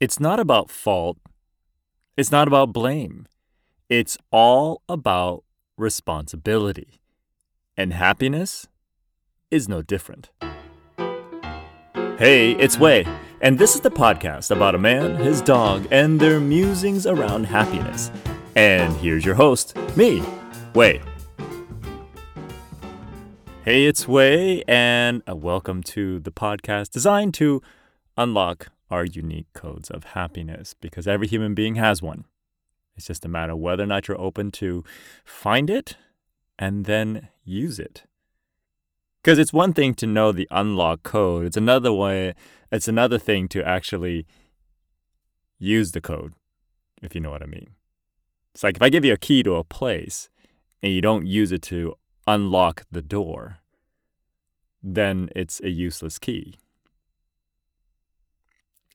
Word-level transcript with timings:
It's 0.00 0.18
not 0.18 0.40
about 0.40 0.70
fault. 0.70 1.18
It's 2.16 2.32
not 2.32 2.48
about 2.48 2.72
blame. 2.72 3.28
It's 3.90 4.16
all 4.32 4.80
about 4.88 5.44
responsibility. 5.76 7.02
And 7.76 7.92
happiness 7.92 8.66
is 9.50 9.68
no 9.68 9.82
different. 9.82 10.30
Hey, 12.16 12.52
it's 12.52 12.78
Wei, 12.78 13.04
and 13.42 13.58
this 13.58 13.74
is 13.74 13.82
the 13.82 13.90
podcast 13.90 14.50
about 14.50 14.74
a 14.74 14.78
man, 14.78 15.16
his 15.16 15.42
dog, 15.42 15.86
and 15.90 16.18
their 16.18 16.40
musings 16.40 17.06
around 17.06 17.44
happiness. 17.44 18.10
And 18.56 18.96
here's 18.96 19.26
your 19.26 19.34
host, 19.34 19.76
me, 19.98 20.22
Wei. 20.74 21.02
Hey, 23.66 23.84
it's 23.84 24.08
Wei, 24.08 24.64
and 24.66 25.22
uh, 25.28 25.36
welcome 25.36 25.82
to 25.82 26.20
the 26.20 26.32
podcast 26.32 26.88
designed 26.88 27.34
to 27.34 27.60
unlock 28.16 28.68
our 28.90 29.04
unique 29.04 29.52
codes 29.52 29.90
of 29.90 30.04
happiness 30.04 30.74
because 30.74 31.06
every 31.06 31.26
human 31.26 31.54
being 31.54 31.76
has 31.76 32.02
one. 32.02 32.24
It's 32.96 33.06
just 33.06 33.24
a 33.24 33.28
matter 33.28 33.52
of 33.52 33.58
whether 33.58 33.84
or 33.84 33.86
not 33.86 34.08
you're 34.08 34.20
open 34.20 34.50
to 34.52 34.84
find 35.24 35.70
it 35.70 35.96
and 36.58 36.84
then 36.84 37.28
use 37.44 37.78
it. 37.78 38.04
Because 39.22 39.38
it's 39.38 39.52
one 39.52 39.72
thing 39.72 39.94
to 39.94 40.06
know 40.06 40.32
the 40.32 40.48
unlock 40.50 41.02
code, 41.02 41.46
it's 41.46 41.56
another 41.56 41.92
way, 41.92 42.34
it's 42.72 42.88
another 42.88 43.18
thing 43.18 43.48
to 43.48 43.62
actually 43.62 44.26
use 45.58 45.92
the 45.92 46.00
code, 46.00 46.32
if 47.02 47.14
you 47.14 47.20
know 47.20 47.30
what 47.30 47.42
I 47.42 47.46
mean. 47.46 47.70
It's 48.54 48.64
like 48.64 48.76
if 48.76 48.82
I 48.82 48.88
give 48.88 49.04
you 49.04 49.12
a 49.12 49.18
key 49.18 49.42
to 49.42 49.56
a 49.56 49.64
place 49.64 50.28
and 50.82 50.92
you 50.92 51.00
don't 51.00 51.26
use 51.26 51.52
it 51.52 51.62
to 51.62 51.94
unlock 52.26 52.84
the 52.90 53.02
door, 53.02 53.58
then 54.82 55.28
it's 55.36 55.60
a 55.60 55.70
useless 55.70 56.18
key. 56.18 56.56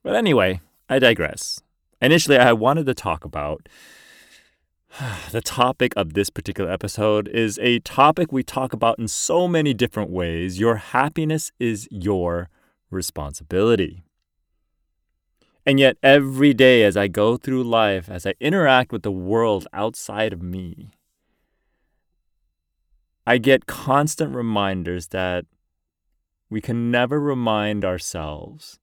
But 0.06 0.16
anyway, 0.16 0.62
I 0.88 1.00
digress. 1.00 1.62
Initially, 2.00 2.38
I 2.38 2.54
wanted 2.54 2.86
to 2.86 2.94
talk 2.94 3.26
about 3.26 3.68
the 5.32 5.42
topic 5.42 5.94
of 5.98 6.14
this 6.14 6.30
particular 6.30 6.70
episode 6.72 7.28
is 7.28 7.58
a 7.58 7.80
topic 7.80 8.32
we 8.32 8.44
talk 8.44 8.72
about 8.72 9.00
in 9.00 9.08
so 9.08 9.48
many 9.48 9.74
different 9.74 10.12
ways. 10.12 10.60
Your 10.60 10.76
happiness 10.76 11.52
is 11.60 11.88
your 11.90 12.50
responsibility. 12.92 14.04
And 15.66 15.80
yet, 15.80 15.98
every 16.04 16.54
day 16.54 16.84
as 16.84 16.96
I 16.96 17.08
go 17.08 17.36
through 17.36 17.64
life, 17.64 18.08
as 18.08 18.28
I 18.28 18.36
interact 18.40 18.92
with 18.92 19.02
the 19.02 19.12
world 19.12 19.66
outside 19.74 20.34
of 20.34 20.44
me, 20.44 20.92
I 23.26 23.40
get 23.40 23.66
constant 23.66 24.36
reminders 24.36 25.08
that 25.08 25.46
we 26.48 26.62
can 26.62 26.92
never 26.92 27.20
remind 27.20 27.84
ourselves 27.84 28.78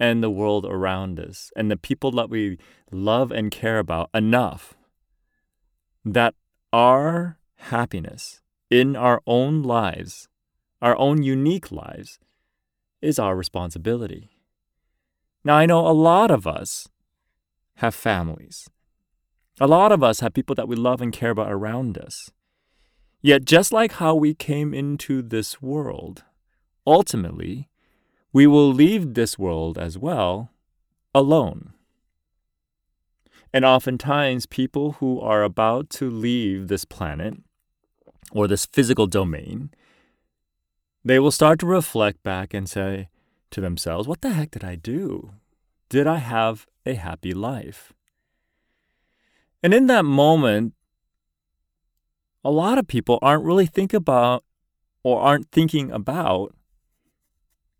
and 0.00 0.22
the 0.22 0.30
world 0.30 0.64
around 0.64 1.20
us 1.20 1.52
and 1.54 1.70
the 1.70 1.76
people 1.76 2.10
that 2.12 2.30
we 2.30 2.58
love 2.90 3.30
and 3.30 3.50
care 3.50 3.78
about 3.78 4.08
enough 4.14 4.74
that 6.04 6.34
our 6.72 7.38
happiness 7.56 8.40
in 8.70 8.96
our 8.96 9.20
own 9.26 9.62
lives, 9.62 10.28
our 10.80 10.96
own 10.96 11.22
unique 11.22 11.70
lives, 11.70 12.18
is 13.02 13.18
our 13.18 13.36
responsibility. 13.36 14.30
Now, 15.44 15.56
I 15.56 15.66
know 15.66 15.86
a 15.86 15.92
lot 15.92 16.30
of 16.30 16.46
us 16.46 16.88
have 17.76 17.94
families. 17.94 18.68
A 19.60 19.66
lot 19.66 19.92
of 19.92 20.02
us 20.02 20.20
have 20.20 20.32
people 20.32 20.54
that 20.54 20.68
we 20.68 20.76
love 20.76 21.00
and 21.00 21.12
care 21.12 21.30
about 21.30 21.52
around 21.52 21.98
us. 21.98 22.30
Yet, 23.22 23.44
just 23.44 23.72
like 23.72 23.92
how 23.92 24.14
we 24.14 24.34
came 24.34 24.72
into 24.72 25.20
this 25.20 25.60
world, 25.60 26.24
ultimately, 26.86 27.69
we 28.32 28.46
will 28.46 28.72
leave 28.72 29.14
this 29.14 29.38
world 29.38 29.78
as 29.78 29.98
well 29.98 30.50
alone. 31.14 31.72
And 33.52 33.64
oftentimes, 33.64 34.46
people 34.46 34.92
who 34.92 35.20
are 35.20 35.42
about 35.42 35.90
to 35.90 36.08
leave 36.08 36.68
this 36.68 36.84
planet 36.84 37.34
or 38.30 38.46
this 38.46 38.64
physical 38.64 39.08
domain, 39.08 39.70
they 41.04 41.18
will 41.18 41.32
start 41.32 41.58
to 41.60 41.66
reflect 41.66 42.22
back 42.22 42.54
and 42.54 42.68
say 42.68 43.08
to 43.50 43.60
themselves, 43.60 44.06
What 44.06 44.20
the 44.20 44.30
heck 44.30 44.52
did 44.52 44.62
I 44.62 44.76
do? 44.76 45.32
Did 45.88 46.06
I 46.06 46.18
have 46.18 46.66
a 46.86 46.94
happy 46.94 47.34
life? 47.34 47.92
And 49.62 49.74
in 49.74 49.88
that 49.88 50.04
moment, 50.04 50.74
a 52.44 52.50
lot 52.50 52.78
of 52.78 52.86
people 52.86 53.18
aren't 53.20 53.44
really 53.44 53.66
thinking 53.66 53.98
about 53.98 54.44
or 55.02 55.20
aren't 55.20 55.50
thinking 55.50 55.90
about 55.90 56.54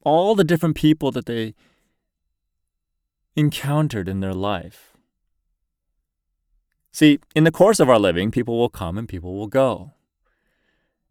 all 0.02 0.34
the 0.34 0.44
different 0.44 0.76
people 0.76 1.10
that 1.10 1.26
they 1.26 1.54
encountered 3.36 4.08
in 4.08 4.20
their 4.20 4.34
life. 4.34 4.96
See, 6.92 7.20
in 7.34 7.44
the 7.44 7.52
course 7.52 7.78
of 7.78 7.88
our 7.88 7.98
living, 7.98 8.30
people 8.30 8.58
will 8.58 8.68
come 8.68 8.98
and 8.98 9.08
people 9.08 9.36
will 9.36 9.46
go. 9.46 9.92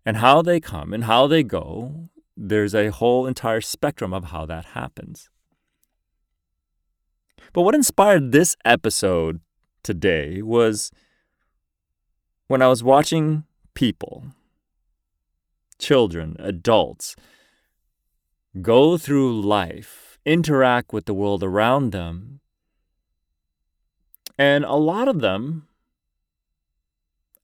And 0.05 0.17
how 0.17 0.41
they 0.41 0.59
come 0.59 0.93
and 0.93 1.05
how 1.05 1.27
they 1.27 1.43
go, 1.43 2.09
there's 2.35 2.75
a 2.75 2.89
whole 2.89 3.25
entire 3.25 3.61
spectrum 3.61 4.13
of 4.13 4.25
how 4.25 4.45
that 4.45 4.65
happens. 4.65 5.29
But 7.53 7.61
what 7.61 7.75
inspired 7.75 8.31
this 8.31 8.55
episode 8.65 9.41
today 9.83 10.41
was 10.41 10.91
when 12.47 12.61
I 12.61 12.67
was 12.67 12.83
watching 12.83 13.43
people, 13.73 14.25
children, 15.77 16.35
adults, 16.39 17.15
go 18.61 18.97
through 18.97 19.41
life, 19.41 20.19
interact 20.25 20.91
with 20.93 21.05
the 21.05 21.13
world 21.13 21.43
around 21.43 21.91
them. 21.91 22.39
And 24.37 24.63
a 24.65 24.75
lot 24.75 25.07
of 25.07 25.21
them, 25.21 25.67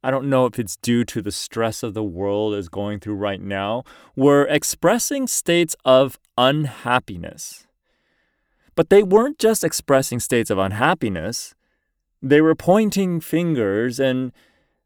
I 0.03 0.11
don't 0.11 0.29
know 0.29 0.45
if 0.45 0.59
it's 0.59 0.75
due 0.77 1.03
to 1.05 1.21
the 1.21 1.31
stress 1.31 1.83
of 1.83 1.93
the 1.93 2.03
world 2.03 2.53
is 2.53 2.69
going 2.69 2.99
through 2.99 3.15
right 3.15 3.41
now, 3.41 3.83
were 4.15 4.45
expressing 4.45 5.27
states 5.27 5.75
of 5.83 6.19
unhappiness. 6.37 7.67
But 8.75 8.89
they 8.89 9.03
weren't 9.03 9.39
just 9.39 9.63
expressing 9.63 10.19
states 10.19 10.49
of 10.49 10.57
unhappiness, 10.57 11.55
they 12.21 12.41
were 12.41 12.55
pointing 12.55 13.19
fingers 13.19 13.99
and 13.99 14.31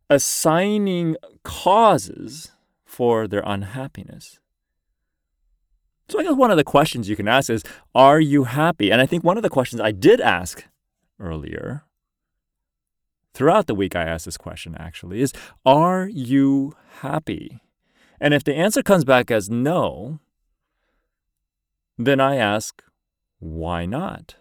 assigning 0.09 1.15
causes 1.43 2.51
for 2.83 3.27
their 3.27 3.43
unhappiness. 3.45 4.39
So 6.09 6.19
I 6.19 6.23
guess 6.23 6.33
one 6.33 6.49
of 6.49 6.57
the 6.57 6.63
questions 6.63 7.07
you 7.07 7.15
can 7.15 7.27
ask 7.27 7.49
is, 7.49 7.63
are 7.93 8.19
you 8.19 8.45
happy? 8.45 8.91
And 8.91 8.99
I 8.99 9.05
think 9.05 9.23
one 9.23 9.37
of 9.37 9.43
the 9.43 9.49
questions 9.49 9.79
I 9.79 9.91
did 9.91 10.19
ask 10.19 10.65
earlier, 11.19 11.83
throughout 13.33 13.67
the 13.67 13.75
week 13.75 13.95
I 13.95 14.03
asked 14.03 14.25
this 14.25 14.37
question 14.37 14.75
actually, 14.79 15.21
is, 15.21 15.33
are 15.65 16.07
you 16.07 16.75
happy? 17.01 17.61
And 18.19 18.33
if 18.33 18.43
the 18.43 18.55
answer 18.55 18.81
comes 18.81 19.05
back 19.05 19.29
as 19.29 19.49
no, 19.49 20.19
then 21.97 22.19
I 22.19 22.37
ask, 22.37 22.81
why 23.37 23.85
not? 23.85 24.35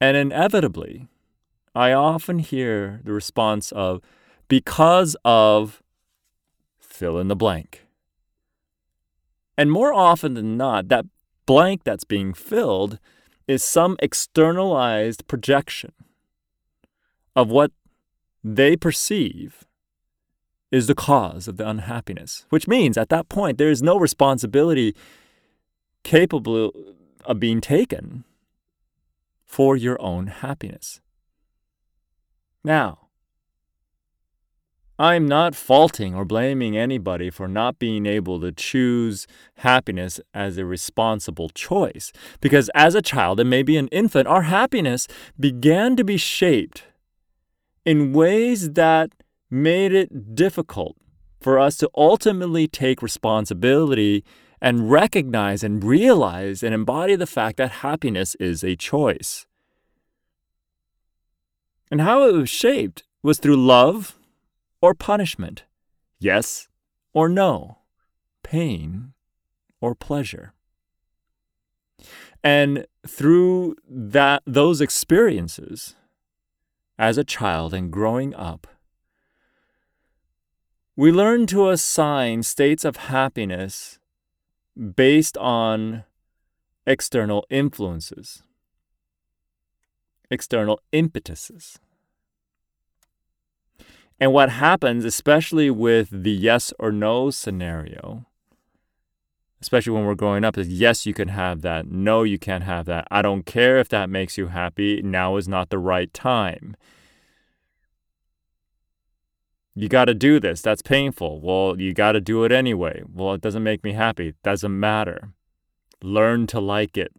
And 0.00 0.16
inevitably, 0.16 1.08
I 1.74 1.92
often 1.92 2.40
hear 2.40 3.00
the 3.04 3.12
response 3.12 3.72
of, 3.72 4.02
because 4.48 5.16
of 5.24 5.82
fill 6.78 7.18
in 7.18 7.28
the 7.28 7.36
blank. 7.36 7.86
And 9.62 9.70
more 9.70 9.94
often 9.94 10.34
than 10.34 10.56
not, 10.56 10.88
that 10.88 11.04
blank 11.46 11.84
that's 11.84 12.02
being 12.02 12.34
filled 12.34 12.98
is 13.46 13.62
some 13.62 13.96
externalized 14.00 15.28
projection 15.28 15.92
of 17.36 17.48
what 17.48 17.70
they 18.42 18.74
perceive 18.76 19.64
is 20.72 20.88
the 20.88 20.96
cause 20.96 21.46
of 21.46 21.58
the 21.58 21.68
unhappiness, 21.68 22.44
which 22.48 22.66
means 22.66 22.98
at 22.98 23.08
that 23.10 23.28
point 23.28 23.56
there 23.56 23.70
is 23.70 23.84
no 23.84 23.96
responsibility 23.96 24.96
capable 26.02 26.72
of 27.24 27.38
being 27.38 27.60
taken 27.60 28.24
for 29.44 29.76
your 29.76 29.96
own 30.02 30.26
happiness. 30.26 31.00
Now, 32.64 33.01
I'm 35.02 35.26
not 35.26 35.56
faulting 35.56 36.14
or 36.14 36.24
blaming 36.24 36.76
anybody 36.76 37.28
for 37.28 37.48
not 37.48 37.80
being 37.80 38.06
able 38.06 38.40
to 38.40 38.52
choose 38.52 39.26
happiness 39.56 40.20
as 40.32 40.58
a 40.58 40.64
responsible 40.64 41.48
choice. 41.48 42.12
Because 42.40 42.70
as 42.72 42.94
a 42.94 43.02
child 43.02 43.40
and 43.40 43.50
maybe 43.50 43.76
an 43.76 43.88
infant, 43.88 44.28
our 44.28 44.42
happiness 44.42 45.08
began 45.40 45.96
to 45.96 46.04
be 46.04 46.16
shaped 46.16 46.84
in 47.84 48.12
ways 48.12 48.74
that 48.74 49.10
made 49.50 49.92
it 49.92 50.36
difficult 50.36 50.96
for 51.40 51.58
us 51.58 51.76
to 51.78 51.90
ultimately 51.96 52.68
take 52.68 53.02
responsibility 53.02 54.22
and 54.60 54.88
recognize 54.88 55.64
and 55.64 55.82
realize 55.82 56.62
and 56.62 56.72
embody 56.72 57.16
the 57.16 57.26
fact 57.26 57.56
that 57.56 57.82
happiness 57.82 58.36
is 58.36 58.62
a 58.62 58.76
choice. 58.76 59.48
And 61.90 62.02
how 62.02 62.22
it 62.28 62.34
was 62.34 62.48
shaped 62.48 63.02
was 63.24 63.40
through 63.40 63.56
love 63.56 64.16
or 64.82 64.94
punishment, 64.94 65.64
yes 66.18 66.68
or 67.14 67.28
no, 67.28 67.78
pain 68.42 69.14
or 69.80 69.94
pleasure. 69.94 70.52
And 72.42 72.86
through 73.06 73.76
that 73.88 74.42
those 74.44 74.80
experiences 74.80 75.94
as 76.98 77.16
a 77.16 77.24
child 77.24 77.72
and 77.72 77.90
growing 77.90 78.34
up, 78.34 78.66
we 80.96 81.10
learn 81.10 81.46
to 81.46 81.70
assign 81.70 82.42
states 82.42 82.84
of 82.84 82.96
happiness 82.96 83.98
based 84.96 85.38
on 85.38 86.04
external 86.86 87.46
influences, 87.48 88.42
external 90.30 90.80
impetuses. 90.92 91.78
And 94.22 94.32
what 94.32 94.50
happens, 94.50 95.04
especially 95.04 95.68
with 95.68 96.08
the 96.12 96.30
yes 96.30 96.72
or 96.78 96.92
no 96.92 97.30
scenario, 97.30 98.24
especially 99.60 99.94
when 99.94 100.04
we're 100.06 100.14
growing 100.14 100.44
up, 100.44 100.56
is 100.56 100.68
yes, 100.68 101.06
you 101.06 101.12
can 101.12 101.26
have 101.26 101.62
that. 101.62 101.88
No, 101.88 102.22
you 102.22 102.38
can't 102.38 102.62
have 102.62 102.86
that. 102.86 103.08
I 103.10 103.20
don't 103.20 103.44
care 103.44 103.78
if 103.78 103.88
that 103.88 104.08
makes 104.08 104.38
you 104.38 104.46
happy. 104.46 105.02
Now 105.02 105.38
is 105.38 105.48
not 105.48 105.70
the 105.70 105.78
right 105.78 106.14
time. 106.14 106.76
You 109.74 109.88
got 109.88 110.04
to 110.04 110.14
do 110.14 110.38
this. 110.38 110.62
That's 110.62 110.82
painful. 110.82 111.40
Well, 111.40 111.80
you 111.80 111.92
got 111.92 112.12
to 112.12 112.20
do 112.20 112.44
it 112.44 112.52
anyway. 112.52 113.02
Well, 113.12 113.34
it 113.34 113.40
doesn't 113.40 113.64
make 113.64 113.82
me 113.82 113.94
happy. 113.94 114.34
Doesn't 114.44 114.78
matter. 114.78 115.30
Learn 116.00 116.46
to 116.46 116.60
like 116.60 116.96
it. 116.96 117.10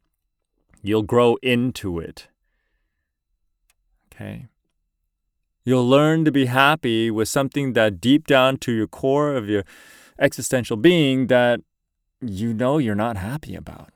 You'll 0.82 1.04
grow 1.04 1.36
into 1.42 2.00
it. 2.00 2.30
Okay. 4.08 4.48
You'll 5.66 5.88
learn 5.88 6.26
to 6.26 6.32
be 6.32 6.46
happy 6.46 7.10
with 7.10 7.30
something 7.30 7.74
that 7.74 8.02
deep 8.02 8.28
down 8.28 8.58
to 8.58 8.72
your 8.72 8.88
core 8.88 9.36
of 9.36 9.48
your 9.48 9.64
existential 10.20 10.78
being 10.78 11.28
that 11.28 11.62
you 12.22 12.54
know 12.54 12.78
you're 12.78 12.96
not 12.96 13.18
happy 13.18 13.56
about. 13.56 13.90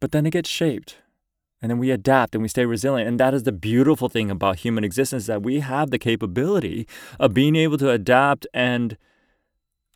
But 0.00 0.12
then 0.12 0.26
it 0.26 0.30
gets 0.30 0.48
shaped 0.48 0.96
and 1.60 1.70
then 1.70 1.78
we 1.78 1.90
adapt 1.90 2.34
and 2.34 2.42
we 2.42 2.48
stay 2.48 2.64
resilient. 2.64 3.08
And 3.08 3.18
that 3.18 3.34
is 3.34 3.42
the 3.42 3.52
beautiful 3.52 4.08
thing 4.08 4.30
about 4.30 4.60
human 4.60 4.84
existence 4.84 5.26
that 5.26 5.42
we 5.42 5.60
have 5.60 5.90
the 5.90 5.98
capability 5.98 6.86
of 7.18 7.34
being 7.34 7.56
able 7.56 7.78
to 7.78 7.90
adapt 7.90 8.46
and 8.54 8.96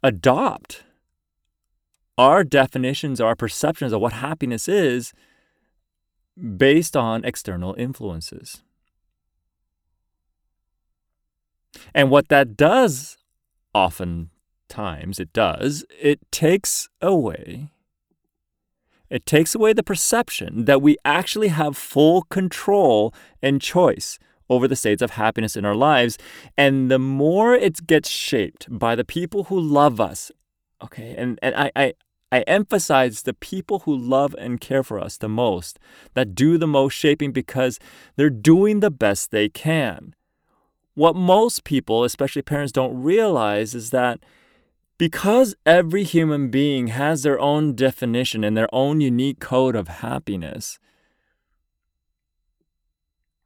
adopt 0.03 0.83
our 2.19 2.43
definitions, 2.43 3.21
our 3.21 3.37
perceptions 3.37 3.93
of 3.93 4.01
what 4.01 4.13
happiness 4.15 4.69
is 4.69 5.13
based 6.57 6.97
on 6.97 7.25
external 7.25 7.75
influences. 7.79 8.63
And 11.95 12.11
what 12.11 12.29
that 12.29 12.57
does, 12.57 13.19
oftentimes 13.75 15.21
it 15.21 15.33
does, 15.33 15.85
it 16.01 16.21
takes 16.31 16.89
away 17.01 17.71
it 19.13 19.27
takes 19.27 19.55
away 19.55 19.75
the 19.75 19.83
perception 19.83 20.65
that 20.65 20.81
we 20.81 20.97
actually 21.05 21.49
have 21.49 21.77
full 21.77 22.23
control 22.23 23.13
and 23.43 23.61
choice 23.61 24.19
over 24.49 24.67
the 24.67 24.75
states 24.75 25.03
of 25.03 25.11
happiness 25.11 25.55
in 25.55 25.67
our 25.67 25.75
lives. 25.75 26.17
And 26.57 26.91
the 26.91 26.99
more 26.99 27.55
it 27.55 27.87
gets 27.87 28.09
shaped 28.09 28.67
by 28.71 28.95
the 28.95 29.05
people 29.05 29.45
who 29.45 29.61
love 29.61 30.01
us, 30.01 30.33
okay, 30.83 31.15
and, 31.19 31.39
and 31.43 31.55
I, 31.55 31.71
I, 31.77 31.93
I 32.33 32.41
emphasize 32.47 33.23
the 33.23 33.35
people 33.35 33.81
who 33.81 33.95
love 33.95 34.35
and 34.39 34.59
care 34.59 34.83
for 34.83 34.99
us 34.99 35.19
the 35.19 35.29
most, 35.29 35.79
that 36.15 36.35
do 36.35 36.57
the 36.57 36.67
most 36.67 36.95
shaping 36.95 37.33
because 37.33 37.79
they're 38.17 38.31
doing 38.31 38.81
the 38.81 38.91
best 38.91 39.31
they 39.31 39.51
can. 39.51 40.15
What 40.95 41.17
most 41.17 41.65
people, 41.65 42.05
especially 42.05 42.43
parents, 42.43 42.73
don't 42.73 43.03
realize 43.03 43.75
is 43.75 43.91
that 43.91 44.21
because 44.99 45.55
every 45.65 46.05
human 46.05 46.51
being 46.51 46.89
has 46.89 47.23
their 47.23 47.41
own 47.41 47.75
definition 47.75 48.45
and 48.45 48.57
their 48.57 48.73
own 48.73 49.01
unique 49.01 49.41
code 49.41 49.75
of 49.75 49.89
happiness, 49.89 50.79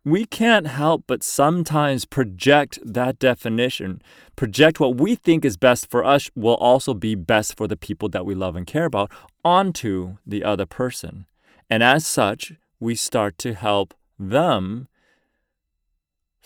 we 0.05 0.25
can't 0.25 0.69
help 0.69 1.05
but 1.07 1.25
sometimes 1.25 2.05
project 2.05 2.79
that 2.85 3.19
definition, 3.19 4.01
project 4.37 4.79
what 4.79 4.97
we 4.99 5.17
think 5.17 5.45
is 5.45 5.57
best 5.57 5.91
for 5.91 6.05
us 6.05 6.31
will 6.37 6.55
also 6.55 6.95
be 6.95 7.17
best 7.17 7.57
for 7.57 7.67
the 7.67 7.77
people 7.77 8.09
that 8.11 8.25
we 8.25 8.35
love 8.35 8.55
and 8.55 8.69
care 8.69 8.85
about 8.85 9.11
onto 9.45 10.19
the 10.25 10.45
other 10.45 10.67
person. 10.67 11.27
And 11.69 11.83
as 11.83 12.07
such, 12.07 12.53
we 12.79 12.95
start 12.95 13.37
to 13.39 13.55
help 13.55 13.95
them 14.19 14.87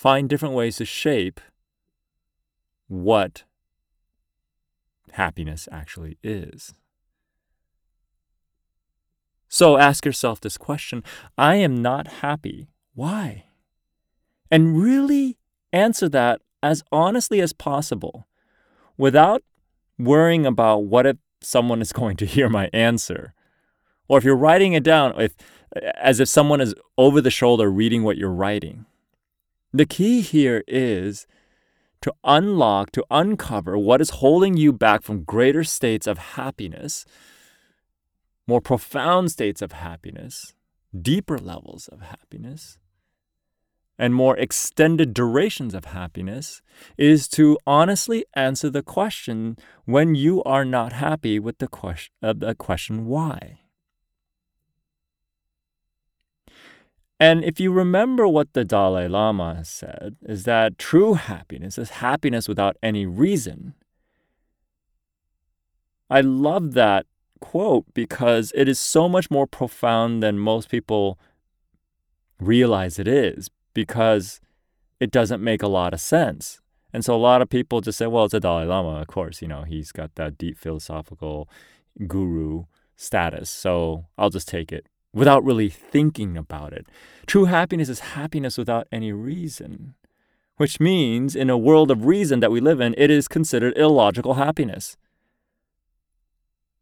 find 0.00 0.31
different 0.31 0.55
ways 0.55 0.76
to 0.76 0.85
shape 0.87 1.43
what 2.88 3.43
happiness 5.12 5.69
actually 5.70 6.17
is. 6.23 6.73
So 9.47 9.76
ask 9.76 10.06
yourself 10.06 10.41
this 10.41 10.56
question 10.56 11.05
I 11.37 11.56
am 11.56 11.82
not 11.82 12.06
happy. 12.25 12.69
Why? 12.94 13.44
And 14.50 14.82
really 14.82 15.37
answer 15.70 16.08
that 16.08 16.41
as 16.62 16.82
honestly 16.91 17.43
as 17.43 17.53
possible 17.53 18.26
without 18.96 19.43
worrying 19.99 20.46
about 20.46 20.85
what 20.85 21.05
if 21.05 21.19
someone 21.43 21.82
is 21.82 21.93
going 22.00 22.17
to 22.17 22.25
hear 22.25 22.49
my 22.49 22.70
answer. 22.73 23.35
Or 24.08 24.17
if 24.17 24.25
you're 24.25 24.35
writing 24.35 24.73
it 24.73 24.82
down 24.82 25.20
if, 25.20 25.37
as 25.99 26.20
if 26.20 26.29
someone 26.31 26.62
is 26.62 26.75
over 26.96 27.20
the 27.20 27.31
shoulder 27.31 27.70
reading 27.70 28.03
what 28.03 28.17
you're 28.17 28.32
writing. 28.32 28.87
The 29.72 29.87
key 29.87 30.20
here 30.20 30.64
is 30.67 31.26
to 32.02 32.12
unlock, 32.25 32.90
to 32.93 33.05
uncover 33.11 33.78
what 33.78 34.00
is 34.00 34.11
holding 34.11 34.56
you 34.56 34.72
back 34.72 35.02
from 35.02 35.22
greater 35.22 35.62
states 35.62 36.06
of 36.06 36.19
happiness, 36.19 37.05
more 38.46 38.61
profound 38.61 39.31
states 39.31 39.62
of 39.62 39.72
happiness, 39.72 40.55
deeper 41.00 41.38
levels 41.38 41.88
of 41.88 42.00
happiness, 42.00 42.78
and 43.96 44.14
more 44.14 44.37
extended 44.38 45.12
durations 45.12 45.75
of 45.75 45.84
happiness 45.84 46.62
is 46.96 47.28
to 47.28 47.58
honestly 47.67 48.25
answer 48.34 48.70
the 48.70 48.82
question 48.82 49.56
when 49.84 50.14
you 50.14 50.43
are 50.44 50.64
not 50.64 50.94
happy 50.94 51.38
with 51.38 51.58
the 51.58 51.69
question, 51.69 52.12
uh, 52.22 52.32
the 52.37 52.55
question 52.55 53.06
why. 53.06 53.61
And 57.20 57.44
if 57.44 57.61
you 57.61 57.70
remember 57.70 58.26
what 58.26 58.55
the 58.55 58.64
Dalai 58.64 59.06
Lama 59.06 59.62
said, 59.62 60.17
is 60.22 60.44
that 60.44 60.78
true 60.78 61.14
happiness 61.14 61.76
is 61.76 61.90
happiness 61.90 62.49
without 62.49 62.78
any 62.82 63.05
reason. 63.05 63.75
I 66.08 66.22
love 66.22 66.72
that 66.72 67.05
quote 67.40 67.84
because 67.93 68.52
it 68.56 68.69
is 68.69 68.78
so 68.78 69.06
much 69.06 69.31
more 69.31 69.46
profound 69.46 70.22
than 70.22 70.38
most 70.38 70.70
people 70.70 71.19
realize 72.40 72.99
it 72.99 73.06
is 73.06 73.50
because 73.74 74.41
it 74.98 75.10
doesn't 75.10 75.44
make 75.44 75.62
a 75.62 75.69
lot 75.69 75.93
of 75.93 76.00
sense. 76.00 76.58
And 76.91 77.05
so 77.05 77.15
a 77.15 77.19
lot 77.19 77.43
of 77.43 77.50
people 77.50 77.82
just 77.82 77.98
say, 77.98 78.06
well, 78.06 78.24
it's 78.24 78.34
a 78.34 78.41
Dalai 78.41 78.65
Lama, 78.65 79.00
of 79.00 79.08
course, 79.08 79.43
you 79.43 79.46
know, 79.46 79.65
he's 79.65 79.93
got 79.93 80.15
that 80.15 80.39
deep 80.39 80.56
philosophical 80.58 81.50
guru 82.06 82.65
status. 82.96 83.50
So 83.50 84.06
I'll 84.17 84.31
just 84.31 84.48
take 84.48 84.72
it 84.72 84.86
without 85.12 85.44
really 85.44 85.69
thinking 85.69 86.36
about 86.36 86.72
it. 86.72 86.86
True 87.26 87.46
happiness 87.46 87.88
is 87.88 88.00
happiness 88.00 88.56
without 88.56 88.86
any 88.93 89.12
reason, 89.12 89.94
which 90.56 90.81
means 90.81 91.34
in 91.34 91.50
a 91.50 91.58
world 91.58 91.90
of 91.90 92.05
reason 92.05 92.40
that 92.40 92.50
we 92.50 92.60
live 92.60 92.81
in, 92.81 92.94
it 92.96 93.10
is 93.10 93.29
considered 93.29 93.76
illogical 93.76 94.34
happiness. 94.34 94.96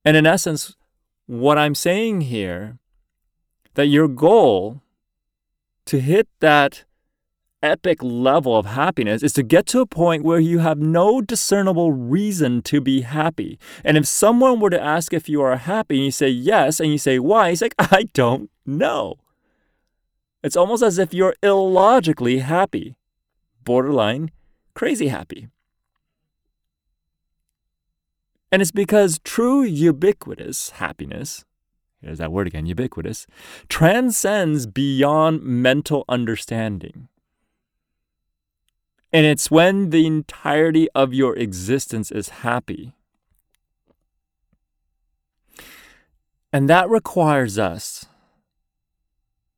And 0.05 0.17
in 0.17 0.27
essence, 0.27 0.77
what 1.27 1.59
I'm 1.59 1.75
saying 1.75 2.23
here, 2.23 2.79
that 3.75 3.87
your 3.87 4.09
goal 4.09 4.83
to 5.87 6.01
hit 6.01 6.29
that 6.41 6.85
epic 7.63 8.03
level 8.03 8.57
of 8.57 8.67
happiness 8.67 9.23
is 9.23 9.33
to 9.35 9.43
get 9.43 9.67
to 9.67 9.81
a 9.81 9.87
point 9.87 10.25
where 10.25 10.39
you 10.39 10.61
have 10.61 10.79
no 10.79 11.21
discernible 11.21 11.93
reason 11.93 12.63
to 12.63 12.81
be 12.81 13.03
happy. 13.03 13.59
And 13.85 13.97
if 13.97 14.07
someone 14.07 14.61
were 14.61 14.71
to 14.71 14.83
ask 14.83 15.13
if 15.13 15.29
you 15.29 15.43
are 15.43 15.57
happy 15.57 15.97
and 15.97 16.05
you 16.07 16.11
say 16.11 16.29
yes 16.29 16.81
and 16.81 16.91
you 16.91 16.99
say 16.99 17.19
why, 17.19 17.51
he's 17.51 17.63
like, 17.63 17.75
I 17.79 18.05
don't 18.13 18.51
know. 18.65 19.17
It's 20.43 20.57
almost 20.57 20.83
as 20.83 20.99
if 20.99 21.13
you're 21.13 21.35
illogically 21.43 22.39
happy, 22.39 22.97
borderline 23.65 24.31
crazy 24.79 25.09
happy. 25.09 25.49
And 28.53 28.63
it's 28.63 28.71
because 28.71 29.19
true 29.25 29.63
ubiquitous 29.63 30.71
happiness, 30.71 31.45
here's 32.01 32.19
that 32.19 32.31
word 32.31 32.47
again, 32.47 32.65
ubiquitous, 32.65 33.27
transcends 33.69 34.69
beyond 34.69 35.43
mental 35.43 36.05
understanding. 36.09 37.09
And 39.13 39.25
it's 39.25 39.51
when 39.51 39.91
the 39.91 40.07
entirety 40.07 40.89
of 40.95 41.15
your 41.15 41.37
existence 41.37 42.11
is 42.11 42.29
happy. 42.29 42.95
And 46.53 46.69
that 46.69 46.89
requires 46.89 47.59
us 47.59 48.07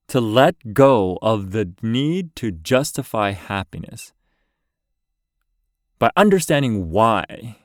to 0.08 0.20
let 0.20 0.74
go 0.74 1.18
of 1.22 1.52
the 1.52 1.72
need 1.82 2.34
to 2.36 2.50
justify 2.50 3.30
happiness 3.30 4.12
by 6.00 6.10
understanding 6.16 6.90
why 6.90 7.58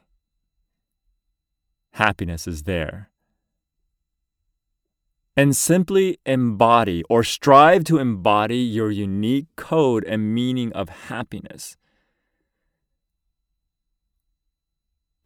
happiness 1.94 2.48
is 2.48 2.64
there. 2.64 3.10
And 5.38 5.56
simply 5.56 6.18
embody 6.26 7.04
or 7.10 7.24
strive 7.24 7.84
to 7.86 7.98
embody 7.98 8.58
your 8.58 8.92
unique 8.92 9.48
code 9.56 10.04
and 10.06 10.34
meaning 10.34 10.72
of 10.74 10.90
happiness. 10.90 11.76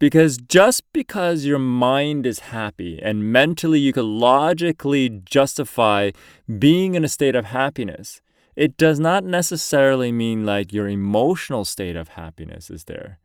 Because 0.00 0.38
just 0.38 0.82
because 0.94 1.44
your 1.44 1.58
mind 1.58 2.26
is 2.26 2.38
happy 2.38 2.98
and 3.02 3.30
mentally 3.30 3.78
you 3.78 3.92
could 3.92 4.06
logically 4.06 5.10
justify 5.10 6.10
being 6.58 6.94
in 6.94 7.04
a 7.04 7.08
state 7.08 7.36
of 7.36 7.46
happiness, 7.46 8.22
it 8.56 8.78
does 8.78 8.98
not 8.98 9.24
necessarily 9.24 10.10
mean 10.10 10.46
like 10.46 10.72
your 10.72 10.88
emotional 10.88 11.66
state 11.66 11.96
of 11.96 12.08
happiness 12.08 12.70
is 12.70 12.84
there. 12.84 13.18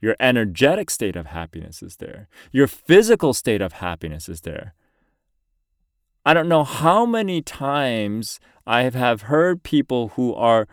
Your 0.00 0.16
energetic 0.18 0.90
state 0.90 1.14
of 1.14 1.26
happiness 1.26 1.82
is 1.82 1.96
there. 1.96 2.28
Your 2.52 2.66
physical 2.66 3.34
state 3.34 3.60
of 3.60 3.74
happiness 3.74 4.28
is 4.28 4.40
there. 4.40 4.74
I 6.24 6.34
don't 6.34 6.48
know 6.48 6.64
how 6.64 7.04
many 7.04 7.42
times 7.42 8.40
I 8.66 8.82
have 8.82 9.22
heard 9.22 9.62
people 9.62 10.08
who 10.16 10.34
are 10.34 10.66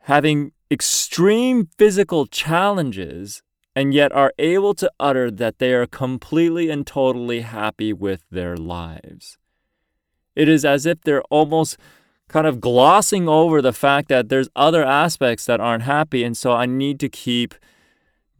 having 0.00 0.52
extreme 0.70 1.68
physical 1.78 2.26
challenges 2.26 3.42
and 3.76 3.94
yet 3.94 4.10
are 4.10 4.32
able 4.38 4.74
to 4.74 4.90
utter 4.98 5.30
that 5.30 5.58
they 5.58 5.72
are 5.72 5.86
completely 5.86 6.68
and 6.70 6.84
totally 6.84 7.42
happy 7.42 7.92
with 7.92 8.24
their 8.30 8.56
lives. 8.56 9.38
It 10.34 10.48
is 10.48 10.64
as 10.64 10.84
if 10.84 11.02
they're 11.02 11.22
almost 11.30 11.76
kind 12.28 12.46
of 12.46 12.60
glossing 12.60 13.28
over 13.28 13.62
the 13.62 13.72
fact 13.72 14.08
that 14.08 14.28
there's 14.28 14.48
other 14.56 14.84
aspects 14.84 15.46
that 15.46 15.60
aren't 15.60 15.84
happy, 15.84 16.24
and 16.24 16.36
so 16.36 16.52
I 16.52 16.66
need 16.66 16.98
to 17.00 17.08
keep 17.08 17.54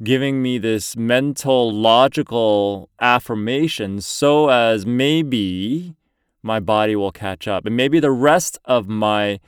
giving 0.03 0.41
me 0.41 0.59
this 0.59 0.97
mental, 0.97 1.73
logical 1.73 2.89
affirmation 3.01 4.01
so 4.01 4.49
as 4.49 4.87
maybe 4.87 5.95
my 6.43 6.61
body 6.61 6.95
will 6.95 7.13
catch 7.13 7.49
up 7.49 7.67
and 7.67 7.77
maybe 7.77 7.99
the 7.99 8.11
rest 8.11 8.59
of 8.65 8.89
my 8.89 9.41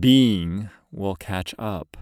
being 0.00 0.70
will 0.90 1.16
catch 1.16 1.54
up. 1.58 1.96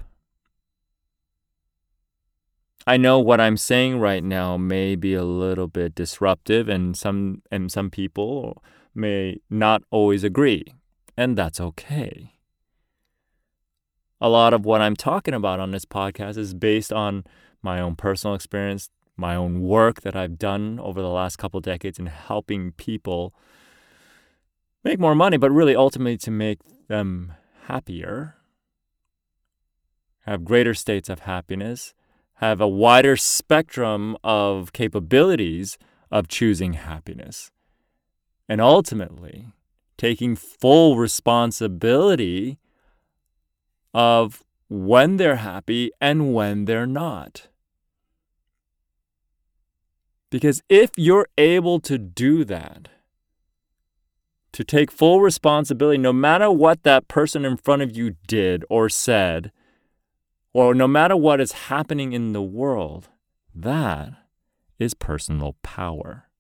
I 2.87 2.97
know 2.97 3.21
what 3.21 3.41
I'm 3.41 3.57
saying 3.57 4.01
right 4.01 4.25
now 4.25 4.57
may 4.57 4.97
be 4.97 5.15
a 5.15 5.25
little 5.25 5.69
bit 5.69 5.95
disruptive 5.95 6.69
and 6.69 6.97
some 6.97 7.43
and 7.51 7.71
some 7.71 7.91
people 7.91 8.63
may 8.95 9.41
not 9.49 9.83
always 9.91 10.25
agree, 10.25 10.65
and 11.17 11.39
that's 11.39 11.61
okay. 11.61 12.33
A 14.21 14.29
lot 14.29 14.53
of 14.53 14.65
what 14.65 14.81
I'm 14.81 14.97
talking 14.97 15.35
about 15.35 15.61
on 15.61 15.71
this 15.71 15.85
podcast 15.85 16.37
is 16.37 16.55
based 16.55 16.93
on 16.93 17.25
my 17.63 17.81
own 17.81 17.97
personal 17.97 18.35
experience, 18.35 18.91
my 19.17 19.35
own 19.35 19.63
work 19.63 20.03
that 20.03 20.17
I've 20.17 20.39
done 20.39 20.79
over 20.81 21.01
the 21.01 21.09
last 21.09 21.37
couple 21.37 21.61
decades 21.61 21.99
in 21.99 22.07
helping 22.07 22.73
people 22.73 23.35
make 24.85 24.99
more 24.99 25.15
money, 25.15 25.37
but 25.37 25.51
really 25.51 25.77
ultimately 25.77 26.17
to 26.19 26.31
make 26.31 26.59
them 26.89 27.35
happier, 27.67 28.37
have 30.27 30.45
greater 30.45 30.75
states 30.75 31.09
of 31.09 31.21
happiness 31.21 31.95
have 32.43 32.61
a 32.61 32.67
wider 32.67 33.17
spectrum 33.17 34.17
of 34.25 34.73
capabilities 34.73 35.79
of 36.11 36.27
choosing 36.27 36.73
happiness. 36.73 37.53
And 38.49 38.61
ultimately, 38.61 39.53
taking 39.97 40.35
full 40.35 40.97
responsibility 40.97 42.59
of 43.95 44.43
when 44.69 45.19
they're 45.19 45.37
happy 45.37 45.93
and 46.01 46.35
when 46.35 46.65
they're 46.65 46.85
not. 46.85 47.47
Because 50.33 50.63
if 50.71 50.93
you're 50.97 51.29
able 51.37 51.79
to 51.81 51.99
do 51.99 52.43
that, 52.47 52.89
to 54.53 54.65
take 54.65 54.91
full 54.91 55.21
responsibility, 55.21 55.99
no 55.99 56.15
matter 56.15 56.51
what 56.51 56.85
that 56.85 57.07
person 57.07 57.45
in 57.45 57.59
front 57.59 57.83
of 57.83 57.95
you 57.95 58.17
did 58.27 58.65
or 58.71 58.89
said, 58.89 59.53
or 60.55 60.75
no 60.75 60.89
matter 60.89 61.19
what 61.19 61.39
is 61.39 61.53
happening 61.69 62.15
in 62.15 62.33
the 62.33 62.41
world, 62.41 63.11
that 63.55 64.15
is 64.79 64.95
personal 64.95 65.57
power. 65.63 66.31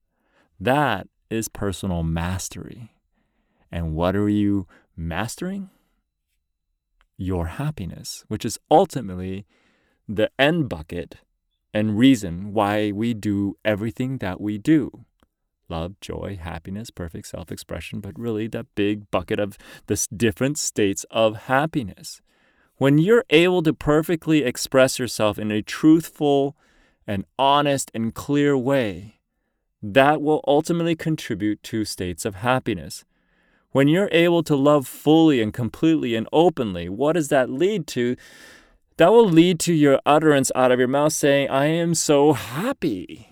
That 0.58 1.06
is 1.28 1.48
personal 1.48 2.02
mastery. 2.02 2.94
And 3.70 3.94
what 3.94 4.16
are 4.16 4.28
you 4.30 4.66
mastering? 4.96 5.68
Your 7.18 7.44
happiness, 7.44 8.24
which 8.28 8.46
is 8.46 8.58
ultimately 8.70 9.44
the 10.08 10.30
end 10.38 10.70
bucket 10.70 11.16
and 11.74 11.98
reason 11.98 12.52
why 12.52 12.92
we 12.92 13.14
do 13.14 13.56
everything 13.64 14.18
that 14.18 14.40
we 14.40 14.58
do 14.58 15.04
love, 15.68 15.98
joy, 16.00 16.38
happiness, 16.40 16.90
perfect 16.90 17.26
self 17.26 17.50
expression, 17.50 18.00
but 18.00 18.18
really 18.18 18.46
that 18.46 18.66
big 18.74 19.10
bucket 19.10 19.40
of 19.40 19.56
the 19.86 20.06
different 20.14 20.58
states 20.58 21.04
of 21.10 21.44
happiness. 21.48 22.20
When 22.76 22.98
you're 22.98 23.24
able 23.30 23.62
to 23.62 23.72
perfectly 23.72 24.44
express 24.44 24.98
yourself 24.98 25.38
in 25.38 25.50
a 25.50 25.62
truthful 25.62 26.56
and 27.06 27.24
honest 27.38 27.90
and 27.94 28.14
clear 28.14 28.56
way, 28.56 29.20
that 29.82 30.20
will 30.20 30.44
ultimately 30.46 30.94
contribute 30.94 31.62
to 31.64 31.84
states 31.84 32.24
of 32.24 32.36
happiness. 32.36 33.04
When 33.70 33.88
you're 33.88 34.10
able 34.12 34.42
to 34.44 34.54
love 34.54 34.86
fully 34.86 35.40
and 35.40 35.52
completely 35.52 36.14
and 36.14 36.28
openly, 36.32 36.88
what 36.88 37.14
does 37.14 37.28
that 37.28 37.50
lead 37.50 37.86
to? 37.88 38.16
That 38.96 39.10
will 39.10 39.28
lead 39.28 39.58
to 39.60 39.72
your 39.72 40.00
utterance 40.04 40.52
out 40.54 40.70
of 40.72 40.78
your 40.78 40.88
mouth 40.88 41.12
saying, 41.12 41.48
I 41.50 41.66
am 41.66 41.94
so 41.94 42.32
happy. 42.32 43.28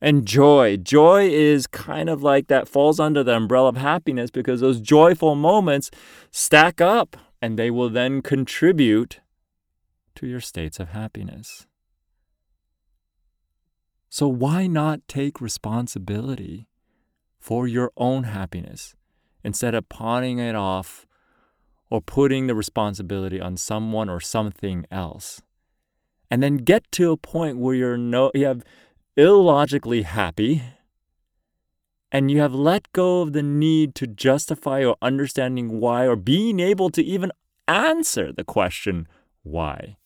And 0.00 0.26
joy. 0.26 0.76
Joy 0.76 1.28
is 1.28 1.66
kind 1.66 2.08
of 2.08 2.22
like 2.22 2.46
that 2.46 2.68
falls 2.68 3.00
under 3.00 3.24
the 3.24 3.34
umbrella 3.34 3.70
of 3.70 3.76
happiness 3.76 4.30
because 4.30 4.60
those 4.60 4.80
joyful 4.80 5.34
moments 5.34 5.90
stack 6.30 6.80
up 6.80 7.16
and 7.42 7.58
they 7.58 7.70
will 7.70 7.88
then 7.88 8.22
contribute 8.22 9.20
to 10.14 10.26
your 10.26 10.40
states 10.40 10.78
of 10.78 10.90
happiness. 10.90 11.66
So, 14.08 14.28
why 14.28 14.66
not 14.66 15.06
take 15.06 15.40
responsibility 15.40 16.68
for 17.38 17.66
your 17.68 17.92
own 17.96 18.24
happiness 18.24 18.94
instead 19.44 19.74
of 19.74 19.88
pawning 19.88 20.38
it 20.38 20.54
off 20.54 21.06
or 21.90 22.00
putting 22.00 22.46
the 22.46 22.54
responsibility 22.54 23.40
on 23.40 23.56
someone 23.56 24.08
or 24.08 24.20
something 24.20 24.86
else? 24.90 25.42
And 26.30 26.42
then 26.42 26.58
get 26.58 26.90
to 26.92 27.12
a 27.12 27.16
point 27.16 27.58
where 27.58 27.74
you're 27.74 27.96
no, 27.96 28.30
you 28.34 28.46
have 28.46 28.62
illogically 29.16 30.02
happy 30.02 30.62
and 32.10 32.30
you 32.30 32.40
have 32.40 32.54
let 32.54 32.90
go 32.92 33.22
of 33.22 33.32
the 33.32 33.42
need 33.42 33.94
to 33.96 34.06
justify 34.06 34.84
or 34.84 34.96
understanding 35.02 35.80
why 35.80 36.06
or 36.06 36.16
being 36.16 36.60
able 36.60 36.90
to 36.90 37.02
even 37.02 37.32
answer 37.66 38.32
the 38.32 38.44
question 38.44 39.06
why 39.42 39.96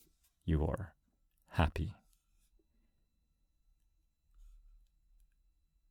you're 0.45 0.95
happy. 1.51 1.95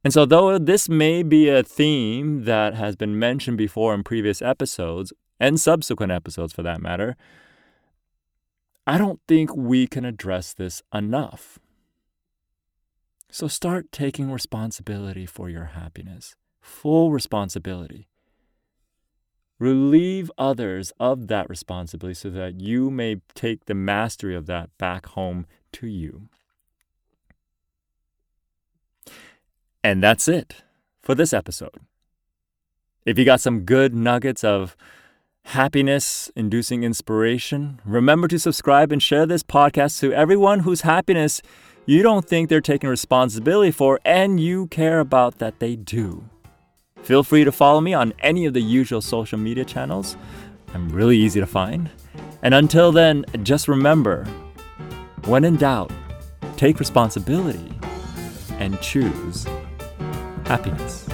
And 0.03 0.11
so, 0.11 0.25
though 0.25 0.57
this 0.57 0.89
may 0.89 1.21
be 1.21 1.47
a 1.47 1.63
theme 1.63 2.45
that 2.45 2.73
has 2.73 2.95
been 2.95 3.19
mentioned 3.19 3.57
before 3.57 3.93
in 3.93 4.03
previous 4.03 4.41
episodes 4.41 5.13
and 5.41 5.59
subsequent 5.59 6.11
episodes 6.11 6.53
for 6.53 6.61
that 6.61 6.79
matter, 6.79 7.17
I 8.85 8.99
don't 8.99 9.19
think 9.27 9.55
we 9.55 9.87
can 9.87 10.05
address 10.05 10.53
this 10.53 10.83
enough. 10.93 11.57
So 13.31 13.47
start 13.47 13.91
taking 13.91 14.31
responsibility 14.31 15.25
for 15.25 15.49
your 15.49 15.65
happiness, 15.65 16.35
full 16.61 17.11
responsibility. 17.11 18.07
Relieve 19.57 20.31
others 20.37 20.91
of 20.99 21.27
that 21.27 21.49
responsibility 21.49 22.15
so 22.15 22.29
that 22.29 22.59
you 22.59 22.91
may 22.91 23.21
take 23.33 23.65
the 23.65 23.73
mastery 23.73 24.35
of 24.35 24.45
that 24.45 24.69
back 24.77 25.07
home 25.07 25.47
to 25.71 25.87
you. 25.87 26.29
And 29.83 30.03
that's 30.03 30.27
it 30.27 30.63
for 31.01 31.15
this 31.15 31.33
episode. 31.33 31.79
If 33.05 33.17
you 33.17 33.25
got 33.25 33.41
some 33.41 33.61
good 33.61 33.95
nuggets 33.95 34.43
of 34.43 34.75
happiness 35.45 36.31
inducing 36.35 36.83
inspiration, 36.83 37.81
remember 37.83 38.27
to 38.27 38.39
subscribe 38.39 38.91
and 38.91 39.01
share 39.01 39.25
this 39.25 39.43
podcast 39.43 39.99
to 39.99 40.13
everyone 40.13 40.59
whose 40.59 40.81
happiness 40.81 41.41
you 41.85 42.03
don't 42.03 42.25
think 42.25 42.47
they're 42.47 42.61
taking 42.61 42.89
responsibility 42.89 43.71
for, 43.71 43.99
and 44.05 44.39
you 44.39 44.67
care 44.67 44.99
about 44.99 45.39
that 45.39 45.59
they 45.59 45.75
do. 45.75 46.23
Feel 47.01 47.23
free 47.23 47.43
to 47.43 47.51
follow 47.51 47.81
me 47.81 47.93
on 47.93 48.13
any 48.19 48.45
of 48.45 48.53
the 48.53 48.61
usual 48.61 49.01
social 49.01 49.39
media 49.39 49.65
channels. 49.65 50.15
I'm 50.73 50.89
really 50.89 51.17
easy 51.17 51.39
to 51.39 51.47
find. 51.47 51.89
And 52.43 52.53
until 52.53 52.91
then, 52.91 53.25
just 53.43 53.67
remember 53.67 54.25
when 55.25 55.43
in 55.43 55.57
doubt, 55.57 55.91
take 56.55 56.79
responsibility 56.79 57.73
and 58.59 58.79
choose 58.81 59.47
happiness. 60.45 61.10